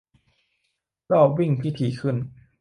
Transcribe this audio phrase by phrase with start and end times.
[1.11, 2.15] -รอบวิ่งที่ถี่ขึ้น